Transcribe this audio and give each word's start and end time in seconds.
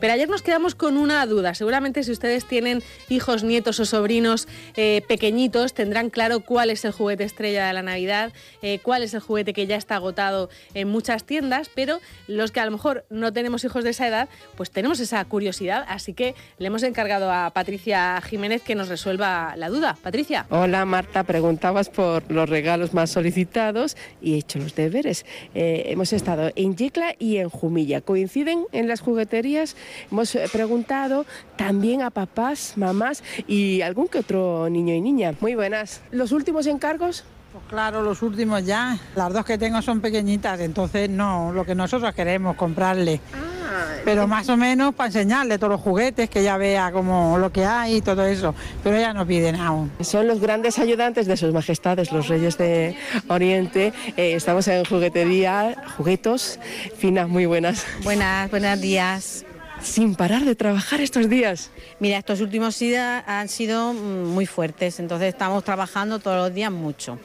Pero 0.00 0.12
ayer 0.12 0.28
nos 0.28 0.42
quedamos 0.42 0.74
con 0.74 0.96
una 0.96 1.24
duda. 1.26 1.54
Seguramente 1.54 2.02
si 2.02 2.10
ustedes 2.12 2.46
tienen 2.46 2.82
hijos, 3.08 3.44
nietos 3.44 3.78
o 3.80 3.84
sobrinos 3.84 4.48
eh, 4.76 5.02
pequeñitos, 5.06 5.74
tendrán 5.74 6.10
claro 6.10 6.40
cuál 6.40 6.70
es 6.70 6.84
el 6.84 6.92
juguete 6.92 7.24
estrella 7.24 7.66
de 7.66 7.72
la 7.72 7.82
Navidad, 7.82 8.32
eh, 8.62 8.80
cuál 8.82 9.02
es 9.02 9.14
el 9.14 9.20
juguete 9.20 9.52
que 9.52 9.66
ya 9.66 9.76
está 9.76 9.96
agotado 9.96 10.48
en 10.74 10.88
muchas 10.88 11.24
tiendas, 11.24 11.70
pero 11.74 12.00
los 12.26 12.50
que 12.50 12.60
a 12.60 12.64
lo 12.64 12.70
mejor 12.70 13.04
no 13.10 13.32
tenemos 13.32 13.64
hijos 13.64 13.84
de 13.84 13.90
esa 13.90 14.08
edad, 14.08 14.28
pues 14.56 14.70
tenemos 14.70 15.00
esa 15.00 15.24
curiosidad. 15.24 15.84
Así 15.88 16.14
que 16.14 16.34
le 16.58 16.66
hemos 16.68 16.82
encargado 16.82 17.30
a 17.30 17.50
Patricia 17.50 18.20
Jiménez 18.22 18.62
que 18.62 18.74
nos 18.74 18.88
resuelva 18.88 19.54
la 19.56 19.68
duda. 19.68 19.96
Patricia. 20.02 20.46
Hola 20.50 20.84
Marta, 20.84 21.24
preguntabas 21.24 21.90
por 21.90 22.30
los 22.30 22.48
regalos 22.48 22.94
más 22.94 23.10
solicitados 23.10 23.96
y 24.20 24.34
he 24.34 24.38
hecho 24.38 24.58
los 24.58 24.74
deberes. 24.74 25.26
Eh, 25.54 25.84
hemos 25.86 26.12
estado 26.12 26.50
en 26.56 26.76
Yecla 26.76 27.14
y 27.18 27.36
en 27.38 27.48
Jumilla. 27.48 28.00
¿Coinciden 28.00 28.66
en 28.72 28.88
las 28.88 29.00
jugueterías? 29.00 29.76
Hemos 30.10 30.34
eh, 30.34 30.46
preguntado 30.52 31.26
también 31.56 32.02
a 32.02 32.10
papás, 32.10 32.74
mamás 32.76 33.22
y 33.46 33.82
algún 33.82 34.08
que 34.08 34.18
otro 34.18 34.68
niño 34.70 34.94
y 34.94 35.00
niña. 35.00 35.34
Muy 35.40 35.54
buenas. 35.54 36.00
¿Los 36.10 36.32
últimos 36.32 36.66
encargos? 36.66 37.24
Pues 37.52 37.64
claro, 37.68 38.02
los 38.02 38.22
últimos 38.22 38.64
ya. 38.64 38.96
Las 39.16 39.32
dos 39.32 39.44
que 39.44 39.58
tengo 39.58 39.82
son 39.82 40.00
pequeñitas, 40.00 40.60
entonces 40.60 41.10
no, 41.10 41.50
lo 41.52 41.64
que 41.64 41.74
nosotros 41.74 42.14
queremos 42.14 42.54
comprarle. 42.54 43.20
Ah, 43.34 43.96
Pero 44.04 44.28
más 44.28 44.48
o 44.48 44.56
menos 44.56 44.94
para 44.94 45.08
enseñarle 45.08 45.58
todos 45.58 45.72
los 45.72 45.80
juguetes, 45.80 46.30
que 46.30 46.40
ella 46.40 46.56
vea 46.56 46.92
como 46.92 47.38
lo 47.38 47.50
que 47.50 47.64
hay 47.64 47.96
y 47.96 48.00
todo 48.02 48.24
eso. 48.24 48.54
Pero 48.84 48.96
ella 48.96 49.12
no 49.12 49.26
piden 49.26 49.56
aún. 49.56 49.90
Son 50.00 50.28
los 50.28 50.40
grandes 50.40 50.78
ayudantes 50.78 51.26
de 51.26 51.36
sus 51.36 51.52
majestades, 51.52 52.12
los 52.12 52.28
reyes 52.28 52.56
de 52.56 52.96
Oriente. 53.26 53.92
Eh, 54.16 54.34
estamos 54.34 54.68
en 54.68 54.84
juguetería, 54.84 55.74
juguetos, 55.96 56.60
finas, 56.98 57.28
muy 57.28 57.46
buenas. 57.46 57.84
Buenas, 58.04 58.48
buenos 58.48 58.80
días 58.80 59.44
sin 59.82 60.14
parar 60.14 60.44
de 60.44 60.54
trabajar 60.54 61.00
estos 61.00 61.28
días. 61.28 61.70
Mira, 61.98 62.18
estos 62.18 62.40
últimos 62.40 62.78
días 62.78 63.24
han 63.26 63.48
sido 63.48 63.92
muy 63.92 64.46
fuertes, 64.46 65.00
entonces 65.00 65.28
estamos 65.28 65.64
trabajando 65.64 66.18
todos 66.18 66.36
los 66.36 66.54
días 66.54 66.70
mucho. 66.70 67.18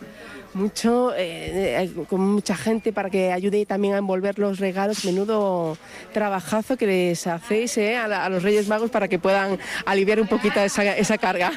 Mucho, 0.54 1.14
eh, 1.14 1.84
eh, 1.84 1.92
con 2.08 2.22
mucha 2.22 2.56
gente 2.56 2.94
para 2.94 3.10
que 3.10 3.34
ayude 3.34 3.66
también 3.66 3.94
a 3.94 3.98
envolver 3.98 4.40
los 4.40 4.58
regalos. 4.60 5.04
Menudo 5.04 5.78
trabajazo 6.14 6.78
que 6.78 6.88
les 6.88 7.28
hacéis 7.28 7.78
eh, 7.78 7.98
a, 7.98 8.30
los 8.30 8.42
Reyes 8.42 8.70
Magos 8.70 8.90
para 8.90 9.10
que 9.10 9.20
puedan 9.20 9.60
aliviar 9.86 10.22
un 10.22 10.28
poquito 10.28 10.62
esa, 10.62 10.96
esa 10.96 11.18
carga. 11.18 11.52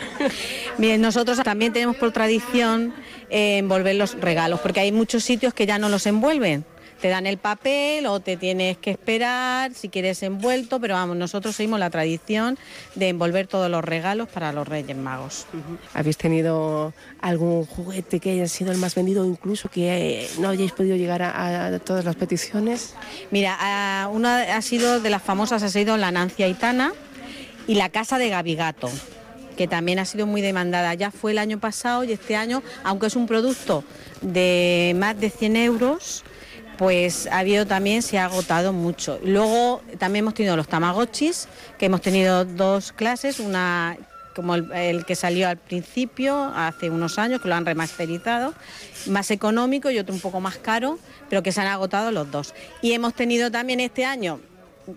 Bien, 0.78 1.00
nosotros 1.00 1.40
también 1.44 1.72
tenemos 1.72 1.96
por 1.96 2.10
tradición 2.10 2.92
envolver 3.30 3.94
los 3.94 4.20
regalos, 4.20 4.58
porque 4.58 4.80
hay 4.80 4.90
muchos 4.90 5.22
sitios 5.22 5.55
que 5.55 5.64
ya 5.64 5.78
no 5.78 5.88
los 5.88 6.05
envuelven 6.06 6.64
te 7.00 7.08
dan 7.08 7.27
el 7.27 7.38
papel 7.38 8.06
o 8.06 8.20
te 8.20 8.36
tienes 8.36 8.78
que 8.78 8.91
esperar 8.91 9.74
si 9.74 9.88
quieres 9.88 10.22
envuelto, 10.22 10.80
pero 10.80 10.94
vamos, 10.94 11.16
nosotros 11.16 11.56
seguimos 11.56 11.78
la 11.80 11.90
tradición 11.90 12.58
de 12.94 13.08
envolver 13.08 13.46
todos 13.46 13.70
los 13.70 13.84
regalos 13.84 14.28
para 14.28 14.52
los 14.52 14.66
Reyes 14.66 14.96
Magos. 14.96 15.46
¿Habéis 15.94 16.16
tenido 16.16 16.92
algún 17.20 17.66
juguete 17.66 18.20
que 18.20 18.32
haya 18.32 18.48
sido 18.48 18.72
el 18.72 18.78
más 18.78 18.94
vendido, 18.94 19.24
incluso 19.24 19.68
que 19.68 20.22
eh, 20.22 20.28
no 20.38 20.48
hayáis 20.48 20.72
podido 20.72 20.96
llegar 20.96 21.22
a, 21.22 21.78
todas 21.80 22.05
las 22.05 22.16
peticiones? 22.16 22.94
Mira, 23.30 24.08
una 24.12 24.56
ha 24.56 24.62
sido 24.62 25.00
de 25.00 25.10
las 25.10 25.22
famosas, 25.22 25.62
ha 25.62 25.68
sido 25.68 25.96
la 25.96 26.10
Nancia 26.10 26.46
Aitana 26.46 26.92
y 27.66 27.74
la 27.74 27.88
Casa 27.90 28.18
de 28.18 28.28
Gavigato 28.28 28.90
que 29.56 29.66
también 29.66 29.98
ha 29.98 30.05
sido 30.05 30.24
muy 30.24 30.40
demandada. 30.40 30.94
Ya 30.94 31.10
fue 31.10 31.33
el 31.33 31.38
año 31.38 31.58
pasado 31.58 32.05
y 32.05 32.12
este 32.12 32.36
año, 32.36 32.62
aunque 32.84 33.08
es 33.08 33.16
un 33.16 33.27
producto 33.27 33.83
de 34.22 34.94
más 34.96 35.18
de 35.18 35.30
100 35.30 35.56
euros, 35.56 36.22
pues 36.78 37.26
ha 37.26 37.40
habido 37.40 37.66
también, 37.66 38.02
se 38.02 38.18
ha 38.18 38.26
agotado 38.26 38.72
mucho. 38.72 39.18
Luego 39.24 39.82
también 39.98 40.24
hemos 40.24 40.34
tenido 40.34 40.56
los 40.56 40.68
tamagotchis, 40.68 41.48
que 41.76 41.86
hemos 41.86 42.00
tenido 42.00 42.44
dos 42.44 42.92
clases, 42.92 43.40
una 43.40 43.98
como 44.34 44.54
el, 44.54 45.04
que 45.04 45.16
salió 45.16 45.48
al 45.48 45.56
principio, 45.56 46.52
hace 46.54 46.90
unos 46.90 47.18
años, 47.18 47.42
que 47.42 47.48
lo 47.48 47.56
han 47.56 47.66
remasterizado, 47.66 48.54
más 49.06 49.33
económico 49.33 49.90
y 49.90 49.98
otro 49.98 50.14
un 50.14 50.20
poco 50.20 50.40
más 50.40 50.58
caro, 50.58 51.00
pero 51.28 51.42
que 51.42 51.50
se 51.50 51.61
han 51.61 51.67
agotado 51.67 52.12
los 52.12 52.30
dos. 52.30 52.55
Y 52.80 52.92
hemos 52.92 53.14
tenido 53.14 53.50
también 53.50 53.80
este 53.80 54.05
año, 54.05 54.38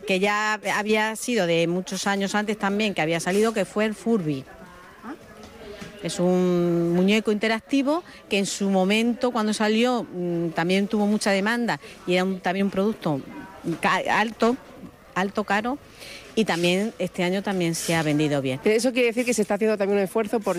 que 0.05 0.19
ya 0.19 0.59
había 0.75 1.15
sido 1.15 1.47
de 1.47 1.65
muchos 1.65 2.05
años 2.05 2.35
antes 2.35 2.59
también, 2.59 2.93
que 2.93 3.01
había 3.01 3.19
salido, 3.19 3.51
que 3.51 3.65
fue 3.65 3.85
el 3.85 3.95
Furby. 3.95 4.45
Es 6.03 6.19
un 6.19 6.93
muñeco 6.93 7.31
interactivo 7.31 8.03
que 8.29 8.37
en 8.37 8.45
su 8.45 8.69
momento, 8.69 9.31
cuando 9.31 9.53
salió, 9.53 10.03
mm, 10.03 10.49
también 10.49 10.87
tuvo 10.87 11.05
mucha 11.07 11.31
demanda 11.31 11.79
y 12.07 12.15
era 12.15 12.25
también 12.41 12.65
un 12.65 12.71
producto 12.71 13.21
alto, 14.09 14.57
alto, 15.15 15.43
caro. 15.43 15.77
Y 16.33 16.45
también 16.45 16.93
este 16.97 17.25
año 17.25 17.43
también 17.43 17.75
se 17.75 17.93
ha 17.93 18.03
vendido 18.03 18.41
bien. 18.41 18.61
Eso 18.63 18.93
quiere 18.93 19.07
decir 19.07 19.25
que 19.25 19.33
se 19.33 19.41
está 19.41 19.55
haciendo 19.55 19.77
también 19.77 19.97
un 19.97 20.03
esfuerzo 20.05 20.39
por 20.39 20.55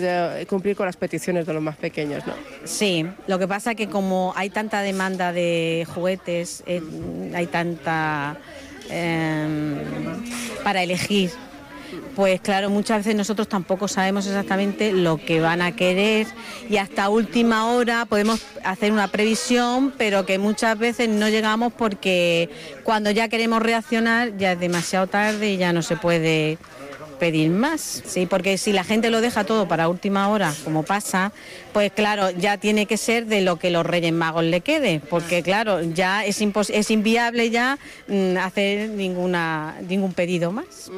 cumplir 0.47 0.75
con 0.75 0.85
las 0.85 0.97
peticiones 0.97 1.47
de 1.47 1.53
los 1.53 1.63
más 1.63 1.77
pequeños, 1.77 2.25
¿no? 2.27 2.33
Sí, 2.63 3.07
lo 3.25 3.39
que 3.39 3.47
pasa 3.47 3.71
es 3.71 3.77
que 3.77 3.89
como 3.89 4.33
hay 4.35 4.51
tanta 4.51 4.81
demanda 4.81 5.33
de 5.33 5.87
juguetes, 5.91 6.63
eh, 6.67 6.79
hay 7.33 7.47
tanta 7.47 8.37
em, 8.91 9.77
para 10.63 10.83
elegir 10.83 11.31
pues 12.15 12.41
claro, 12.41 12.69
muchas 12.69 12.99
veces 12.99 13.15
nosotros 13.15 13.47
tampoco 13.47 13.87
sabemos 13.87 14.27
exactamente 14.27 14.91
lo 14.91 15.17
que 15.17 15.41
van 15.41 15.61
a 15.61 15.75
querer 15.75 16.27
y 16.69 16.77
hasta 16.77 17.09
última 17.09 17.71
hora 17.71 18.05
podemos 18.05 18.41
hacer 18.63 18.91
una 18.91 19.07
previsión, 19.07 19.93
pero 19.97 20.25
que 20.25 20.37
muchas 20.37 20.77
veces 20.77 21.09
no 21.09 21.29
llegamos 21.29 21.73
porque 21.73 22.49
cuando 22.83 23.11
ya 23.11 23.27
queremos 23.27 23.61
reaccionar 23.61 24.37
ya 24.37 24.53
es 24.53 24.59
demasiado 24.59 25.07
tarde 25.07 25.51
y 25.51 25.57
ya 25.57 25.73
no 25.73 25.81
se 25.81 25.95
puede 25.95 26.57
pedir 27.19 27.49
más, 27.51 28.03
sí, 28.05 28.25
porque 28.25 28.57
si 28.57 28.73
la 28.73 28.83
gente 28.83 29.09
lo 29.09 29.21
deja 29.21 29.45
todo 29.45 29.67
para 29.67 29.87
última 29.87 30.27
hora, 30.27 30.53
como 30.65 30.83
pasa, 30.83 31.31
pues 31.71 31.91
claro, 31.91 32.31
ya 32.31 32.57
tiene 32.57 32.85
que 32.85 32.97
ser 32.97 33.27
de 33.27 33.41
lo 33.41 33.57
que 33.57 33.69
los 33.69 33.85
Reyes 33.85 34.11
Magos 34.11 34.43
le 34.43 34.61
quede, 34.61 34.99
porque 35.09 35.41
claro, 35.41 35.81
ya 35.81 36.25
es, 36.25 36.41
es 36.41 36.91
inviable 36.91 37.49
ya 37.49 37.77
mm, 38.07 38.37
hacer 38.37 38.89
ninguna 38.89 39.75
ningún 39.87 40.13
pedido 40.13 40.51
más 40.51 40.91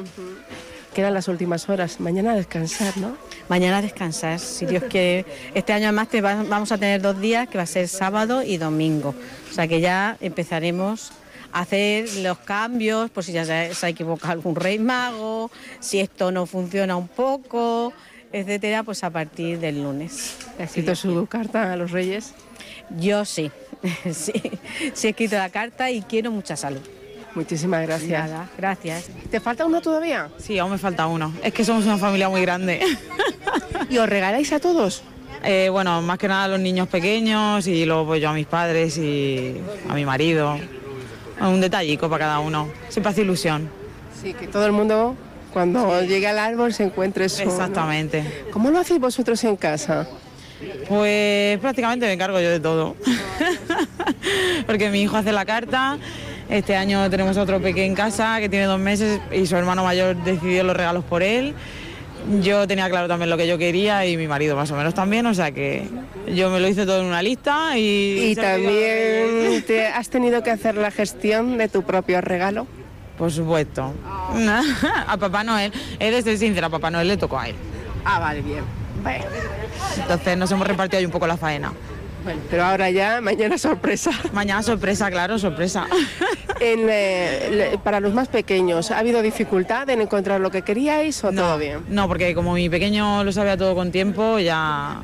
quedan 0.96 1.12
las 1.12 1.28
últimas 1.28 1.68
horas. 1.68 2.00
Mañana 2.00 2.32
a 2.32 2.36
descansar, 2.36 2.96
¿no? 2.96 3.18
Mañana 3.50 3.78
a 3.78 3.82
descansar, 3.82 4.38
si 4.38 4.64
Dios 4.64 4.84
quiere. 4.84 5.26
Este 5.52 5.74
año 5.74 5.88
además 5.88 6.08
vamos 6.48 6.72
a 6.72 6.78
tener 6.78 7.02
dos 7.02 7.20
días, 7.20 7.50
que 7.50 7.58
va 7.58 7.64
a 7.64 7.66
ser 7.66 7.86
sábado 7.86 8.42
y 8.42 8.56
domingo. 8.56 9.14
O 9.50 9.52
sea 9.52 9.68
que 9.68 9.82
ya 9.82 10.16
empezaremos 10.22 11.12
a 11.52 11.60
hacer 11.60 12.10
los 12.22 12.38
cambios, 12.38 13.10
por 13.10 13.24
si 13.24 13.32
ya 13.32 13.44
se, 13.44 13.74
ha 13.84 13.88
equivocado 13.90 14.32
algún 14.32 14.56
rey 14.56 14.78
mago, 14.78 15.50
si 15.80 16.00
esto 16.00 16.32
no 16.32 16.46
funciona 16.46 16.96
un 16.96 17.08
poco, 17.08 17.92
etcétera, 18.32 18.82
pues 18.82 19.04
a 19.04 19.10
partir 19.10 19.58
del 19.58 19.82
lunes. 19.82 20.34
¿Ha 20.58 20.62
escrito 20.62 20.94
su 20.94 21.26
carta 21.26 21.74
a 21.74 21.76
los 21.76 21.90
reyes? 21.90 22.32
Yo 22.98 23.26
sí, 23.26 23.50
sí, 24.14 24.32
sí 24.94 25.06
he 25.08 25.10
escrito 25.10 25.36
la 25.36 25.50
carta 25.50 25.90
y 25.90 26.00
quiero 26.00 26.30
mucha 26.30 26.56
salud. 26.56 26.80
Muchísimas 27.36 27.82
gracias. 27.82 28.30
gracias. 28.56 29.10
¿Te 29.30 29.40
falta 29.40 29.66
uno 29.66 29.82
todavía? 29.82 30.30
Sí, 30.38 30.58
aún 30.58 30.72
me 30.72 30.78
falta 30.78 31.06
uno. 31.06 31.34
Es 31.44 31.52
que 31.52 31.66
somos 31.66 31.84
una 31.84 31.98
familia 31.98 32.30
muy 32.30 32.40
grande. 32.40 32.80
¿Y 33.90 33.98
os 33.98 34.08
regaláis 34.08 34.50
a 34.54 34.58
todos? 34.58 35.02
Eh, 35.44 35.68
bueno, 35.70 36.00
más 36.00 36.18
que 36.18 36.28
nada 36.28 36.44
a 36.44 36.48
los 36.48 36.60
niños 36.60 36.88
pequeños 36.88 37.66
y 37.66 37.84
luego 37.84 38.06
pues 38.06 38.22
yo 38.22 38.30
a 38.30 38.32
mis 38.32 38.46
padres 38.46 38.96
y 38.96 39.54
a 39.86 39.92
mi 39.92 40.06
marido. 40.06 40.58
Un 41.38 41.60
detallico 41.60 42.08
para 42.08 42.24
cada 42.24 42.38
uno. 42.38 42.68
Siempre 42.88 43.10
hace 43.10 43.20
ilusión. 43.20 43.68
Sí, 44.18 44.32
que 44.32 44.46
todo 44.46 44.64
el 44.64 44.72
mundo 44.72 45.14
cuando 45.52 46.02
llegue 46.02 46.28
al 46.28 46.38
árbol 46.38 46.72
se 46.72 46.84
encuentre 46.84 47.26
eso. 47.26 47.42
Exactamente. 47.42 48.46
¿Cómo 48.50 48.70
lo 48.70 48.78
hacéis 48.78 48.98
vosotros 48.98 49.44
en 49.44 49.56
casa? 49.56 50.08
Pues 50.88 51.58
prácticamente 51.60 52.06
me 52.06 52.14
encargo 52.14 52.40
yo 52.40 52.48
de 52.48 52.60
todo. 52.60 52.96
Porque 54.66 54.88
mi 54.88 55.02
hijo 55.02 55.18
hace 55.18 55.32
la 55.32 55.44
carta 55.44 55.98
este 56.48 56.76
año 56.76 57.08
tenemos 57.10 57.36
otro 57.36 57.60
pequeño 57.60 57.86
en 57.86 57.94
casa 57.94 58.38
que 58.40 58.48
tiene 58.48 58.66
dos 58.66 58.78
meses 58.78 59.20
y 59.32 59.46
su 59.46 59.56
hermano 59.56 59.84
mayor 59.84 60.16
decidió 60.16 60.62
los 60.64 60.76
regalos 60.76 61.04
por 61.04 61.22
él. 61.22 61.54
Yo 62.42 62.66
tenía 62.66 62.88
claro 62.88 63.06
también 63.06 63.30
lo 63.30 63.36
que 63.36 63.46
yo 63.46 63.56
quería 63.56 64.04
y 64.06 64.16
mi 64.16 64.26
marido 64.26 64.56
más 64.56 64.70
o 64.70 64.76
menos 64.76 64.94
también, 64.94 65.26
o 65.26 65.34
sea 65.34 65.52
que 65.52 65.88
yo 66.34 66.50
me 66.50 66.58
lo 66.58 66.66
hice 66.66 66.84
todo 66.84 67.00
en 67.00 67.06
una 67.06 67.22
lista 67.22 67.78
y... 67.78 68.30
¿Y 68.30 68.34
también 68.34 69.62
te 69.66 69.86
has 69.86 70.08
tenido 70.08 70.42
que 70.42 70.50
hacer 70.50 70.74
la 70.76 70.90
gestión 70.90 71.56
de 71.56 71.68
tu 71.68 71.84
propio 71.84 72.20
regalo? 72.20 72.66
Por 73.16 73.30
supuesto. 73.30 73.92
a 75.06 75.16
Papá 75.16 75.44
Noel, 75.44 75.72
he 76.00 76.10
de 76.10 76.22
ser 76.22 76.36
sincera, 76.36 76.66
a 76.66 76.70
Papá 76.70 76.90
Noel 76.90 77.08
le 77.08 77.16
tocó 77.16 77.38
a 77.38 77.48
él. 77.48 77.54
Ah, 78.04 78.18
vale, 78.18 78.42
bien. 78.42 78.64
Entonces 79.96 80.36
nos 80.36 80.50
hemos 80.50 80.66
repartido 80.66 80.98
ahí 80.98 81.06
un 81.06 81.12
poco 81.12 81.26
la 81.26 81.36
faena. 81.36 81.72
Bueno, 82.26 82.40
pero 82.50 82.64
ahora 82.64 82.90
ya, 82.90 83.20
mañana 83.20 83.56
sorpresa. 83.56 84.10
Mañana 84.32 84.60
sorpresa, 84.60 85.08
claro, 85.12 85.38
sorpresa. 85.38 85.86
Eh, 86.58 87.76
para 87.84 88.00
los 88.00 88.14
más 88.14 88.28
pequeños, 88.28 88.90
¿ha 88.90 88.98
habido 88.98 89.20
dificultad 89.20 89.90
en 89.90 90.00
encontrar 90.00 90.40
lo 90.40 90.50
que 90.50 90.62
queríais 90.62 91.22
o 91.22 91.30
todo 91.30 91.58
bien? 91.58 91.80
No, 91.90 92.08
porque 92.08 92.34
como 92.34 92.54
mi 92.54 92.70
pequeño 92.70 93.22
lo 93.24 93.30
sabía 93.30 93.58
todo 93.58 93.74
con 93.74 93.92
tiempo, 93.92 94.38
ya... 94.38 95.02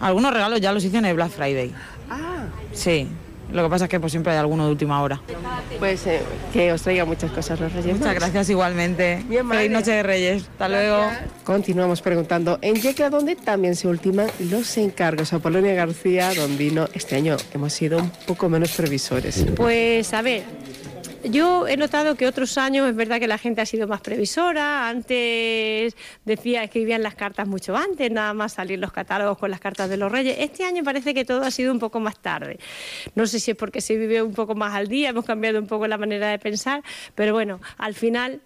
Algunos 0.00 0.34
regalos 0.34 0.60
ya 0.60 0.70
los 0.70 0.84
hice 0.84 0.98
en 0.98 1.06
el 1.06 1.14
Black 1.14 1.30
Friday. 1.30 1.72
Ah. 2.10 2.44
Sí, 2.72 3.08
Lo 3.52 3.62
que 3.62 3.68
pasa 3.68 3.84
es 3.84 3.90
que 3.90 4.00
pues 4.00 4.12
siempre 4.12 4.32
hay 4.32 4.38
alguno 4.38 4.64
de 4.64 4.72
última 4.72 5.02
hora. 5.02 5.20
Pues 5.78 6.06
eh, 6.06 6.20
que 6.52 6.72
os 6.72 6.82
traiga 6.82 7.04
muchas 7.04 7.30
cosas 7.30 7.60
los 7.60 7.72
Reyes. 7.72 7.98
Muchas 7.98 8.14
gracias 8.14 8.50
igualmente. 8.50 9.22
Bien. 9.28 9.48
Feliz 9.48 9.70
noche 9.70 9.92
de 9.92 10.02
Reyes. 10.02 10.42
Hasta 10.52 10.68
luego. 10.68 11.02
Continuamos 11.44 12.02
preguntando 12.02 12.58
en 12.62 12.76
Yecla, 12.76 13.10
donde 13.10 13.36
también 13.36 13.76
se 13.76 13.88
ultiman 13.88 14.28
los 14.50 14.76
encargos. 14.78 15.32
A 15.32 15.38
Polonia 15.38 15.74
García, 15.74 16.32
Dondino, 16.34 16.88
este 16.94 17.16
año 17.16 17.36
hemos 17.52 17.72
sido 17.72 17.98
un 17.98 18.10
poco 18.26 18.48
menos 18.48 18.72
previsores. 18.72 19.44
Pues 19.56 20.12
a 20.14 20.22
ver, 20.22 20.44
yo 21.24 21.66
he 21.68 21.76
notado 21.76 22.14
que 22.16 22.26
otros 22.26 22.58
años 22.58 22.88
es 22.88 22.96
verdad 22.96 23.20
que 23.20 23.26
la 23.26 23.38
gente 23.38 23.60
ha 23.60 23.66
sido 23.66 23.86
más 23.86 24.00
previsora. 24.00 24.88
Antes 24.88 25.96
decía, 26.24 26.64
escribían 26.64 27.02
las 27.02 27.14
cartas 27.14 27.46
mucho 27.46 27.76
antes, 27.76 28.10
nada 28.10 28.34
más 28.34 28.54
salir 28.54 28.78
los 28.78 28.92
catálogos 28.92 29.38
con 29.38 29.50
las 29.50 29.60
cartas 29.60 29.88
de 29.88 29.96
los 29.96 30.10
reyes. 30.10 30.36
Este 30.38 30.64
año 30.64 30.82
parece 30.84 31.14
que 31.14 31.24
todo 31.24 31.42
ha 31.42 31.50
sido 31.50 31.72
un 31.72 31.78
poco 31.78 32.00
más 32.00 32.18
tarde. 32.20 32.58
No 33.14 33.26
sé 33.26 33.40
si 33.40 33.52
es 33.52 33.56
porque 33.56 33.80
se 33.80 33.96
vive 33.96 34.22
un 34.22 34.34
poco 34.34 34.54
más 34.54 34.74
al 34.74 34.88
día, 34.88 35.10
hemos 35.10 35.24
cambiado 35.24 35.58
un 35.58 35.66
poco 35.66 35.86
la 35.86 35.98
manera 35.98 36.28
de 36.28 36.38
pensar, 36.38 36.82
pero 37.14 37.32
bueno, 37.32 37.60
al 37.78 37.94
final 37.94 38.40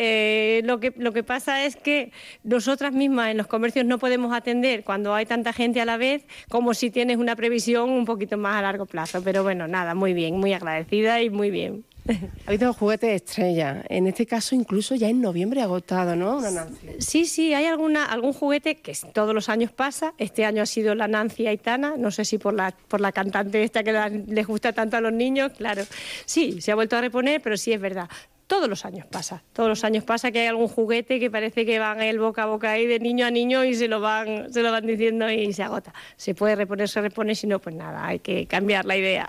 eh, 0.00 0.62
lo, 0.64 0.78
que, 0.78 0.94
lo 0.96 1.12
que 1.12 1.24
pasa 1.24 1.64
es 1.64 1.74
que 1.74 2.12
nosotras 2.44 2.92
mismas 2.92 3.32
en 3.32 3.36
los 3.36 3.48
comercios 3.48 3.84
no 3.84 3.98
podemos 3.98 4.32
atender 4.32 4.84
cuando 4.84 5.12
hay 5.12 5.26
tanta 5.26 5.52
gente 5.52 5.80
a 5.80 5.84
la 5.84 5.96
vez 5.96 6.24
como 6.48 6.72
si 6.72 6.92
tienes 6.92 7.16
una 7.16 7.34
previsión 7.34 7.90
un 7.90 8.04
poquito 8.04 8.38
más 8.38 8.54
a 8.54 8.62
largo 8.62 8.86
plazo. 8.86 9.22
Pero 9.24 9.42
bueno, 9.42 9.66
nada, 9.66 9.96
muy 9.96 10.12
bien, 10.14 10.38
muy 10.38 10.52
agradecida 10.52 11.20
y 11.20 11.30
muy 11.30 11.50
bien. 11.50 11.84
Ha 12.08 12.48
habido 12.50 12.72
juguete 12.72 13.14
estrella, 13.14 13.84
en 13.88 14.06
este 14.06 14.24
caso 14.26 14.54
incluso 14.54 14.94
ya 14.94 15.08
en 15.08 15.20
noviembre 15.20 15.60
agotado, 15.60 16.16
¿no? 16.16 16.38
Una. 16.38 16.66
Sí, 16.98 17.26
sí, 17.26 17.52
hay 17.54 17.66
alguna, 17.66 18.06
algún 18.06 18.32
juguete 18.32 18.76
que 18.76 18.96
todos 19.12 19.34
los 19.34 19.48
años 19.48 19.70
pasa. 19.72 20.14
Este 20.18 20.44
año 20.44 20.62
ha 20.62 20.66
sido 20.66 20.94
la 20.94 21.06
Nancy 21.08 21.46
Aitana, 21.46 21.94
no 21.98 22.10
sé 22.10 22.24
si 22.24 22.38
por 22.38 22.54
la, 22.54 22.74
por 22.88 23.00
la 23.00 23.12
cantante 23.12 23.62
esta 23.62 23.82
que 23.84 23.92
la- 23.92 24.08
les 24.08 24.46
gusta 24.46 24.72
tanto 24.72 24.96
a 24.96 25.00
los 25.00 25.12
niños, 25.12 25.52
claro. 25.56 25.82
Sí, 26.24 26.60
se 26.60 26.72
ha 26.72 26.74
vuelto 26.74 26.96
a 26.96 27.00
reponer, 27.02 27.40
pero 27.42 27.56
sí 27.56 27.72
es 27.72 27.80
verdad. 27.80 28.08
Todos 28.46 28.66
los 28.66 28.86
años 28.86 29.06
pasa, 29.06 29.42
todos 29.52 29.68
los 29.68 29.84
años 29.84 30.04
pasa 30.04 30.30
que 30.30 30.40
hay 30.40 30.46
algún 30.46 30.68
juguete 30.68 31.20
que 31.20 31.30
parece 31.30 31.66
que 31.66 31.78
van 31.78 32.00
el 32.00 32.18
boca 32.18 32.44
a 32.44 32.46
boca 32.46 32.70
ahí 32.72 32.86
de 32.86 32.98
niño 32.98 33.26
a 33.26 33.30
niño 33.30 33.62
y 33.62 33.74
se 33.74 33.88
lo 33.88 34.00
van, 34.00 34.50
se 34.50 34.62
lo 34.62 34.72
van 34.72 34.86
diciendo 34.86 35.30
y 35.30 35.52
se 35.52 35.62
agota. 35.62 35.92
Se 36.16 36.34
puede 36.34 36.56
reponer, 36.56 36.88
se 36.88 37.02
repone, 37.02 37.34
si 37.34 37.46
no, 37.46 37.58
pues 37.58 37.74
nada, 37.76 38.06
hay 38.06 38.20
que 38.20 38.46
cambiar 38.46 38.86
la 38.86 38.96
idea. 38.96 39.28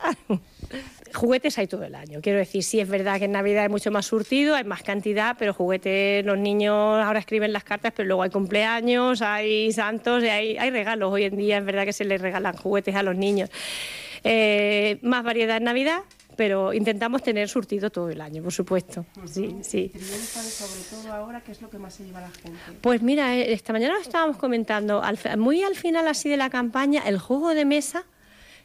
Juguetes 1.14 1.58
hay 1.58 1.68
todo 1.68 1.84
el 1.84 1.96
año. 1.96 2.20
Quiero 2.22 2.40
decir, 2.40 2.64
sí 2.64 2.80
es 2.80 2.88
verdad 2.88 3.20
que 3.20 3.26
en 3.26 3.32
Navidad 3.32 3.64
hay 3.64 3.70
mucho 3.70 3.92
más 3.92 4.06
surtido, 4.06 4.56
hay 4.56 4.64
más 4.64 4.84
cantidad, 4.84 5.36
pero 5.38 5.54
juguetes, 5.54 6.26
los 6.26 6.38
niños 6.38 6.74
ahora 6.74 7.20
escriben 7.20 7.54
las 7.54 7.64
cartas, 7.64 7.94
pero 7.96 8.08
luego 8.08 8.24
hay 8.24 8.30
cumpleaños, 8.30 9.22
hay 9.22 9.72
santos, 9.72 10.24
hay, 10.24 10.58
hay 10.58 10.70
regalos. 10.70 11.12
Hoy 11.12 11.24
en 11.24 11.38
día 11.38 11.58
es 11.58 11.66
verdad 11.66 11.86
que 11.86 11.94
se 11.94 12.06
les 12.06 12.22
regalan 12.22 12.56
juguetes 12.56 12.96
a 12.96 13.04
los 13.04 13.16
niños. 13.16 13.50
Eh, 14.24 15.00
más 15.02 15.24
variedad 15.24 15.58
en 15.58 15.64
Navidad, 15.64 16.02
pero 16.36 16.74
intentamos 16.74 17.22
tener 17.22 17.50
surtido 17.50 17.90
todo 17.90 18.10
el 18.10 18.22
año, 18.22 18.42
por 18.42 18.54
supuesto. 18.54 19.06
Sí, 19.26 19.58
sí. 19.62 19.92
sobre 19.94 21.02
todo 21.04 21.14
ahora, 21.14 21.42
¿qué 21.42 21.52
es 21.52 21.62
lo 21.62 21.70
que 21.70 21.78
más 21.78 21.94
se 21.94 22.06
lleva 22.06 22.22
la 22.22 22.32
gente? 22.32 22.58
Pues 22.82 23.02
mira, 23.02 23.36
eh, 23.36 23.52
esta 23.52 23.74
mañana 23.74 23.96
lo 23.96 24.02
estábamos 24.02 24.38
comentando, 24.38 25.02
muy 25.38 25.64
al 25.64 25.76
final 25.76 26.08
así 26.08 26.30
de 26.30 26.38
la 26.38 26.50
campaña, 26.50 27.04
el 27.06 27.20
juego 27.20 27.54
de 27.54 27.66
mesa, 27.66 28.06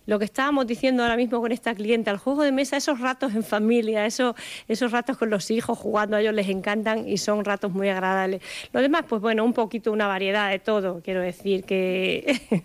lo 0.06 0.19
que 0.19 0.25
estábamos 0.25 0.67
diciendo 0.67 1.03
ahora 1.03 1.17
mismo 1.17 1.41
con 1.41 1.53
esta 1.53 1.75
clienta, 1.75 2.11
el 2.11 2.19
juego 2.19 2.43
de 2.43 2.53
mesa, 2.53 2.77
esos 2.77 3.01
ratos 3.01 3.35
en 3.35 3.43
familia, 3.43 4.06
esos, 4.06 4.35
esos 4.69 4.93
ratos 4.93 5.17
con 5.17 5.31
los 5.31 5.51
hijos 5.51 5.79
jugando, 5.79 6.17
a 6.17 6.21
ellos 6.21 6.35
les 6.35 6.49
encantan 6.49 7.09
y 7.09 7.19
son 7.19 7.45
ratos 7.45 7.73
muy 7.73 7.89
agradables. 7.89 8.43
Lo 8.73 8.81
demás, 8.81 9.05
pues 9.09 9.23
bueno, 9.23 9.45
un 9.45 9.53
poquito 9.53 9.93
una 9.93 10.06
variedad 10.06 10.51
de 10.51 10.59
todo, 10.59 11.01
quiero 11.03 11.21
decir 11.21 11.65
que... 11.65 12.65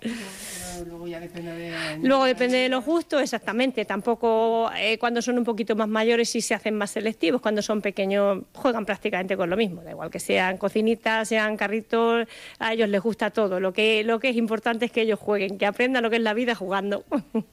Luego 0.84 1.06
ya 1.06 1.20
depende 1.20 1.52
de... 1.52 1.98
Luego 2.02 2.24
depende 2.24 2.58
de 2.58 2.68
los 2.68 2.84
gustos, 2.84 3.22
exactamente. 3.22 3.84
Tampoco 3.84 4.70
eh, 4.76 4.98
cuando 4.98 5.22
son 5.22 5.38
un 5.38 5.44
poquito 5.44 5.76
más 5.76 5.88
mayores 5.88 6.28
sí 6.28 6.40
se 6.40 6.54
hacen 6.54 6.74
más 6.74 6.90
selectivos. 6.90 7.40
Cuando 7.40 7.62
son 7.62 7.80
pequeños 7.80 8.42
juegan 8.52 8.84
prácticamente 8.84 9.36
con 9.36 9.50
lo 9.50 9.56
mismo. 9.56 9.82
Da 9.82 9.90
igual 9.90 10.10
que 10.10 10.20
sean 10.20 10.58
cocinitas, 10.58 11.28
sean 11.28 11.56
carritos, 11.56 12.26
a 12.58 12.72
ellos 12.72 12.88
les 12.88 13.02
gusta 13.02 13.30
todo. 13.30 13.60
Lo 13.60 13.72
que, 13.72 14.04
lo 14.04 14.20
que 14.20 14.30
es 14.30 14.36
importante 14.36 14.86
es 14.86 14.92
que 14.92 15.02
ellos 15.02 15.18
jueguen, 15.18 15.58
que 15.58 15.66
aprendan 15.66 16.02
lo 16.02 16.10
que 16.10 16.16
es 16.16 16.22
la 16.22 16.34
vida 16.34 16.54
jugando. 16.54 17.04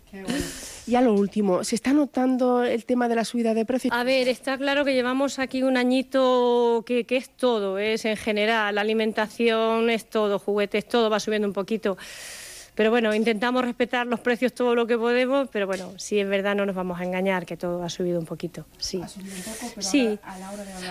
Y 0.86 0.96
a 0.96 1.02
lo 1.02 1.14
último, 1.14 1.64
¿se 1.64 1.75
está 1.75 1.94
notando 1.94 2.64
el 2.64 2.84
tema 2.86 3.08
de 3.08 3.16
la 3.16 3.24
subida 3.24 3.54
de 3.54 3.66
precios? 3.66 3.94
A 3.96 4.04
ver, 4.04 4.28
está 4.28 4.58
claro 4.58 4.84
que 4.84 4.94
llevamos 4.94 5.40
aquí 5.40 5.64
un 5.64 5.78
añito 5.78 6.84
que, 6.86 7.06
que 7.06 7.16
es 7.16 7.30
todo, 7.30 7.78
es 7.78 8.04
en 8.04 8.18
general, 8.18 8.75
la 8.75 8.81
alimentación 8.81 9.90
es 9.90 10.10
todo, 10.10 10.40
juguetes, 10.40 10.86
todo 10.88 11.10
va 11.10 11.22
subiendo 11.22 11.48
un 11.48 11.54
poquito. 11.54 11.98
Pero 12.75 12.90
bueno, 12.90 13.14
intentamos 13.14 13.64
respetar 13.64 14.08
los 14.08 14.20
precios 14.20 14.54
todo 14.54 14.74
lo 14.74 14.88
que 14.88 14.98
podemos, 14.98 15.48
pero 15.52 15.68
bueno, 15.68 15.94
sí 15.98 16.20
es 16.20 16.28
verdad, 16.28 16.56
no 16.56 16.66
nos 16.66 16.75
vamos 16.75 17.00
a 17.00 17.04
engañar, 17.04 17.46
que 17.46 17.56
todo 17.56 17.84
ha 17.84 17.90
subido 17.90 18.20
un 18.20 18.25
poquito. 18.25 18.66
Sí. 18.78 19.02
sí. 19.80 20.20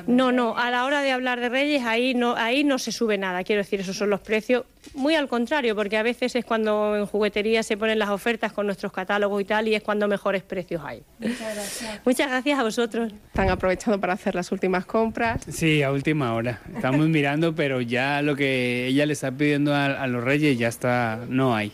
No, 0.07 0.31
no, 0.31 0.57
a 0.57 0.71
la 0.71 0.85
hora 0.85 1.03
de 1.03 1.11
hablar 1.11 1.41
de 1.41 1.49
Reyes 1.49 1.85
ahí 1.85 2.15
no, 2.15 2.37
ahí 2.37 2.63
no 2.63 2.79
se 2.79 2.93
sube 2.93 3.19
nada, 3.19 3.43
quiero 3.43 3.63
decir, 3.63 3.81
esos 3.81 3.97
son 3.97 4.11
los 4.11 4.21
precios. 4.21 4.65
Muy 4.95 5.15
al 5.15 5.29
contrario, 5.29 5.77
porque 5.77 5.97
a 5.97 6.03
veces 6.03 6.35
es 6.35 6.45
cuando 6.45 6.97
en 6.97 7.07
juguetería 7.07 7.63
se 7.63 7.77
ponen 7.77 7.99
las 7.99 8.11
ofertas 8.11 8.53
con 8.53 8.67
nuestros 8.67 8.93
catálogos 8.93 9.41
y 9.41 9.45
tal, 9.45 9.69
y 9.69 9.75
es 9.75 9.83
cuando 9.83 10.09
mejores 10.09 10.43
precios 10.43 10.83
hay. 10.85 11.03
Muchas 12.05 12.29
gracias 12.29 12.59
a 12.59 12.63
vosotros. 12.63 13.13
Están 13.29 13.51
aprovechando 13.51 14.01
para 14.01 14.15
hacer 14.15 14.35
las 14.35 14.51
últimas 14.51 14.85
compras. 14.85 15.43
Sí, 15.49 15.83
a 15.83 15.93
última 15.93 16.35
hora. 16.35 16.61
Estamos 16.75 17.09
mirando, 17.09 17.55
pero 17.55 17.81
ya 17.81 18.23
lo 18.23 18.35
que 18.35 18.87
ella 18.87 19.07
le 19.07 19.13
está 19.13 19.31
pidiendo 19.31 19.75
a, 19.75 19.87
a 19.87 20.07
los 20.09 20.25
reyes 20.25 20.59
ya 20.59 20.69
está, 20.69 21.21
no 21.29 21.55
hay. 21.55 21.73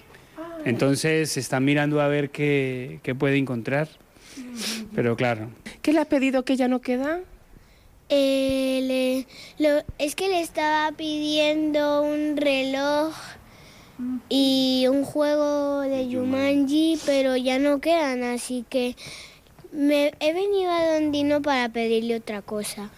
Entonces 0.65 1.31
se 1.31 1.41
está 1.41 1.61
mirando 1.61 2.01
a 2.01 2.09
ver 2.09 2.31
qué, 2.31 3.01
qué 3.03 3.15
puede 3.15 3.37
encontrar. 3.37 3.89
Pero 4.95 5.17
claro, 5.17 5.51
¿Qué 5.83 5.93
le 5.93 6.01
ha 6.01 6.05
pedido 6.05 6.45
que 6.45 6.57
ya 6.57 6.69
no 6.69 6.81
queda? 6.81 7.21
Eh, 8.09 8.81
le- 8.85 9.27
lo- 9.65 9.83
es 9.99 10.15
que 10.15 10.29
le 10.29 10.41
estaba 10.41 10.91
pidiendo 10.97 12.03
un 12.03 12.37
reloj 12.37 13.15
y 14.29 14.87
un 14.91 15.05
juego 15.05 15.81
de 15.81 16.05
Jumanji, 16.11 16.99
pero 17.07 17.37
ya 17.37 17.59
no 17.59 17.81
quedan, 17.81 18.23
así 18.23 18.65
que 18.69 18.95
me 19.73 20.13
he 20.21 20.33
venido 20.33 20.71
a 20.71 20.95
Dondino 20.95 21.43
para 21.43 21.69
pedirle 21.69 22.17
otra 22.17 22.43
cosa. 22.43 22.91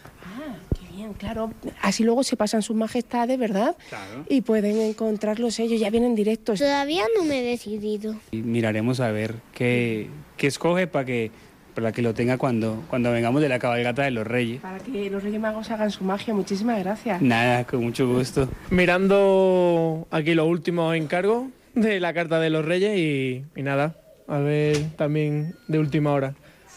Bien, 1.01 1.15
claro. 1.15 1.51
Así 1.81 2.05
luego 2.05 2.23
se 2.23 2.37
pasan 2.37 2.61
sus 2.61 2.77
majestades, 2.77 3.39
¿verdad? 3.39 3.75
Claro. 3.89 4.27
Y 4.29 4.43
pueden 4.43 4.79
encontrarlos 4.79 5.59
ellos, 5.59 5.81
ya 5.81 5.89
vienen 5.89 6.15
directos. 6.15 6.59
Todavía 6.59 7.05
no 7.17 7.25
me 7.25 7.39
he 7.41 7.43
decidido. 7.43 8.17
y 8.31 8.43
miraremos 8.43 9.01
a 9.01 9.11
ver 9.11 9.37
qué, 9.55 10.09
qué 10.37 10.47
escoge 10.47 10.87
para 10.89 11.07
que, 11.07 11.31
para 11.75 11.93
que 11.93 12.03
lo 12.03 12.13
tenga 12.13 12.37
cuando, 12.37 12.85
cuando 12.91 13.11
vengamos 13.13 13.41
de 13.41 13.49
la 13.49 13.59
cabalgata 13.59 14.03
de 14.03 14.11
los 14.11 14.27
reyes. 14.27 14.61
Para 14.61 14.79
que 14.79 15.09
los 15.09 15.23
Reyes 15.23 15.41
Magos 15.41 15.71
hagan 15.71 15.91
su 15.91 16.05
magia. 16.05 16.35
Muchísimas 16.35 16.79
gracias. 16.81 17.23
Nada, 17.23 17.65
con 17.65 17.83
mucho 17.83 18.07
gusto. 18.07 18.51
Mirando 18.69 20.07
aquí 20.11 20.35
los 20.35 20.47
últimos 20.47 20.95
encargos 20.95 21.47
de 21.75 21.99
la 21.99 22.13
Carta 22.13 22.39
de 22.41 22.51
los 22.51 22.63
Reyes 22.63 22.99
y, 22.99 23.45
y 23.59 23.63
nada, 23.63 23.97
a 24.29 24.37
ver 24.39 24.77
también 24.97 25.55
de 25.67 25.79
última 25.79 26.13
hora. 26.13 26.35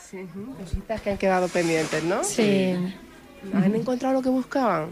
Sí, 0.10 0.20
cositas 0.58 1.02
que 1.02 1.10
han 1.12 1.18
quedado 1.18 1.50
pendientes, 1.50 2.04
¿no? 2.06 2.24
Sí. 2.24 2.74
¿Han 3.52 3.76
encontrado 3.76 4.16
lo 4.16 4.22
que 4.22 4.30
buscaban? 4.30 4.90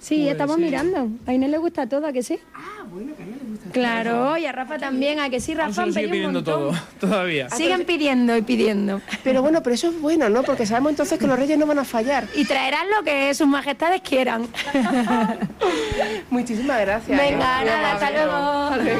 Sí, 0.00 0.28
estamos 0.28 0.58
mirando. 0.58 1.08
A 1.26 1.32
Inés 1.32 1.50
le 1.50 1.58
gusta 1.58 1.88
todo, 1.88 2.06
¿a 2.06 2.12
que 2.12 2.22
sí? 2.22 2.38
Ah, 2.82 2.86
bueno, 2.90 3.14
que 3.14 3.22
a 3.22 3.26
mí 3.26 3.32
les 3.32 3.48
gusta. 3.48 3.70
Claro, 3.70 4.36
y 4.36 4.46
a 4.46 4.50
Rafa 4.50 4.76
también, 4.76 5.20
¿a 5.20 5.30
que 5.30 5.38
sí? 5.38 5.54
Rafa 5.54 5.84
han 5.84 5.92
sigue 5.92 6.08
pedido 6.08 6.28
un 6.28 6.34
pidiendo 6.34 6.42
todo, 6.42 6.72
montón. 6.72 6.88
todavía. 7.00 7.48
Siguen 7.50 7.84
pidiendo 7.84 8.36
y 8.36 8.42
pidiendo. 8.42 9.00
Pero 9.22 9.40
bueno, 9.40 9.62
pero 9.62 9.74
eso 9.74 9.90
es 9.90 10.00
bueno, 10.00 10.28
¿no? 10.28 10.42
Porque 10.42 10.66
sabemos 10.66 10.90
entonces 10.90 11.16
que 11.18 11.28
los 11.28 11.38
Reyes 11.38 11.58
no 11.58 11.66
van 11.66 11.78
a 11.78 11.84
fallar. 11.84 12.26
Y 12.34 12.44
traerán 12.44 12.90
lo 12.90 13.04
que 13.04 13.32
sus 13.34 13.46
majestades 13.46 14.00
quieran. 14.00 14.48
Muchísimas 16.30 16.80
gracias. 16.80 17.16
Venga, 17.16 17.62
¿eh? 17.62 17.66
nada, 17.66 17.92
hasta 17.92 18.10
luego. 18.10 18.92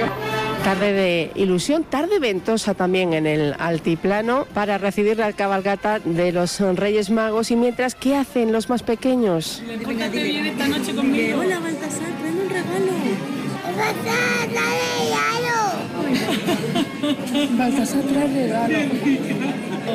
Tarde 0.62 0.92
de 0.92 1.32
ilusión, 1.34 1.82
tarde 1.82 2.20
ventosa 2.20 2.74
también 2.74 3.14
en 3.14 3.26
el 3.26 3.56
altiplano 3.58 4.46
para 4.54 4.78
recibir 4.78 5.16
la 5.16 5.32
cabalgata 5.32 5.98
de 5.98 6.30
los 6.30 6.60
Reyes 6.60 7.10
Magos. 7.10 7.50
Y 7.50 7.56
mientras, 7.56 7.96
¿qué 7.96 8.14
hacen 8.14 8.52
los 8.52 8.68
más 8.68 8.84
pequeños? 8.84 9.60
Baltasar 11.62 12.21
trae 18.02 18.26
regalo. 18.28 18.78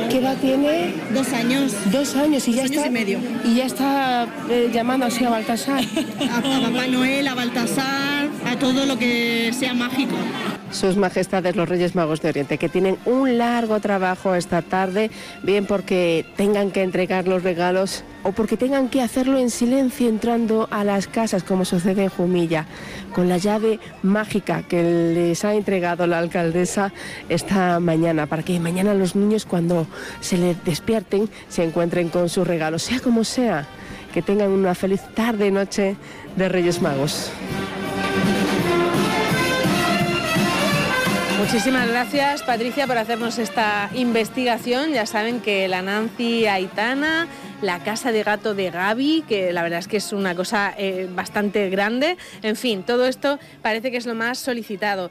¿Qué 0.09 0.17
edad 0.17 0.37
tiene? 0.37 0.93
Dos 1.13 1.31
años. 1.33 1.73
Dos 1.91 2.15
años 2.15 2.47
y 2.47 2.53
ya 2.53 2.63
años 2.63 2.71
está. 2.71 2.87
y 2.87 2.89
medio. 2.91 3.19
Y 3.43 3.55
ya 3.55 3.65
está 3.65 4.27
eh, 4.49 4.69
llamando 4.73 5.05
así 5.05 5.23
a 5.23 5.29
Baltasar. 5.29 5.83
A, 6.29 6.37
a 6.37 6.61
Papá 6.61 6.87
Noel, 6.87 7.27
a 7.27 7.35
Baltasar, 7.35 8.29
a 8.45 8.55
todo 8.59 8.85
lo 8.85 8.97
que 8.97 9.51
sea 9.57 9.73
mágico. 9.73 10.15
Sus 10.71 10.97
Majestades 10.97 11.55
los 11.55 11.69
Reyes 11.69 11.95
Magos 11.95 12.21
de 12.21 12.29
Oriente, 12.29 12.57
que 12.57 12.69
tienen 12.69 12.97
un 13.05 13.37
largo 13.37 13.79
trabajo 13.79 14.35
esta 14.35 14.61
tarde, 14.61 15.09
bien 15.43 15.65
porque 15.65 16.25
tengan 16.35 16.71
que 16.71 16.83
entregar 16.83 17.27
los 17.27 17.43
regalos 17.43 18.03
o 18.23 18.31
porque 18.31 18.57
tengan 18.57 18.89
que 18.89 19.01
hacerlo 19.01 19.37
en 19.37 19.49
silencio 19.49 20.09
entrando 20.09 20.67
a 20.69 20.83
las 20.83 21.07
casas 21.07 21.43
como 21.43 21.65
sucede 21.65 22.03
en 22.03 22.09
Jumilla, 22.09 22.65
con 23.13 23.29
la 23.29 23.37
llave 23.37 23.79
mágica 24.03 24.63
que 24.63 24.83
les 24.83 25.45
ha 25.45 25.53
entregado 25.53 26.05
la 26.07 26.19
alcaldesa 26.19 26.91
esta 27.29 27.79
mañana, 27.79 28.25
para 28.25 28.43
que 28.43 28.59
mañana 28.59 28.93
los 28.93 29.15
niños 29.15 29.45
cuando 29.45 29.87
se 30.19 30.37
les 30.37 30.63
despierten 30.65 31.29
se 31.47 31.63
encuentren 31.63 32.09
con 32.09 32.29
sus 32.29 32.45
regalos, 32.45 32.83
sea 32.83 32.99
como 32.99 33.23
sea, 33.23 33.65
que 34.13 34.21
tengan 34.21 34.51
una 34.51 34.75
feliz 34.75 35.01
tarde, 35.15 35.49
noche 35.51 35.95
de 36.35 36.49
Reyes 36.49 36.81
Magos. 36.81 37.31
Muchísimas 41.37 41.87
gracias, 41.87 42.41
Patricia, 42.41 42.87
por 42.87 42.97
hacernos 42.97 43.37
esta 43.37 43.91
investigación. 43.93 44.91
Ya 44.91 45.05
saben 45.05 45.39
que 45.39 45.67
la 45.67 45.83
Nancy 45.83 46.47
Aitana, 46.47 47.27
la 47.61 47.83
casa 47.83 48.11
de 48.11 48.23
gato 48.23 48.55
de 48.55 48.71
Gaby, 48.71 49.23
que 49.27 49.53
la 49.53 49.61
verdad 49.61 49.79
es 49.79 49.87
que 49.87 49.97
es 49.97 50.13
una 50.13 50.33
cosa 50.33 50.73
eh, 50.79 51.07
bastante 51.09 51.69
grande. 51.69 52.17
En 52.41 52.55
fin, 52.55 52.81
todo 52.81 53.05
esto 53.05 53.37
parece 53.61 53.91
que 53.91 53.97
es 53.97 54.07
lo 54.07 54.15
más 54.15 54.39
solicitado. 54.39 55.05